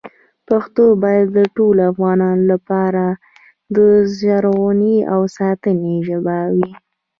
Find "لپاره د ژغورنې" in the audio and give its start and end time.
2.53-4.97